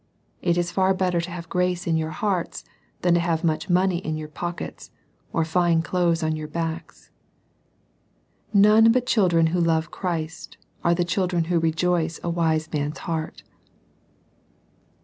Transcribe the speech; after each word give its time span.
It 0.41 0.57
is 0.57 0.71
far 0.71 0.95
better 0.95 1.21
to 1.21 1.29
have 1.29 1.47
grace 1.47 1.85
in 1.85 1.95
your 1.95 2.09
hearts, 2.09 2.63
than 3.03 3.13
to 3.13 3.19
have 3.19 3.43
much 3.43 3.69
money 3.69 3.99
in 3.99 4.17
your 4.17 4.29
pockets, 4.29 4.89
or 5.31 5.45
fine 5.45 5.83
clothes 5.83 6.23
on 6.23 6.35
your 6.35 6.47
backs. 6.47 7.11
None 8.51 8.91
but 8.91 9.05
children 9.05 9.47
who 9.53 9.61
love 9.61 9.91
Christ 9.91 10.57
are 10.83 10.95
the 10.95 11.05
children 11.05 11.43
who 11.53 11.59
rejoice 11.59 12.19
a 12.23 12.31
wise 12.31 12.67
man's 12.73 12.97
heart. 12.97 13.43